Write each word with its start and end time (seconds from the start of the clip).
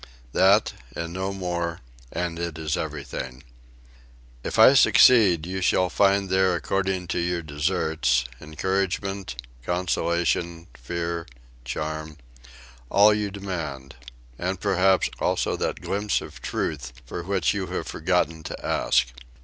That 0.33 0.73
and 0.95 1.13
no 1.13 1.31
more, 1.31 1.81
and 2.11 2.39
it 2.39 2.57
is 2.57 2.75
everything. 2.75 3.43
If 4.43 4.57
I 4.57 4.73
succeed, 4.73 5.45
you 5.45 5.61
shall 5.61 5.91
find 5.91 6.27
there 6.27 6.55
according 6.55 7.07
to 7.09 7.19
your 7.19 7.43
deserts: 7.43 8.25
encouragement, 8.41 9.35
consolation, 9.63 10.65
fear, 10.73 11.27
charm 11.65 12.17
all 12.89 13.13
you 13.13 13.29
demand 13.29 13.95
and, 14.39 14.59
perhaps, 14.59 15.07
also 15.19 15.55
that 15.57 15.81
glimpse 15.81 16.19
of 16.19 16.41
truth 16.41 16.93
for 17.05 17.21
which 17.21 17.53
you 17.53 17.67
have 17.67 17.85
forgotten 17.85 18.41
to 18.41 18.65
ask. 18.65 19.05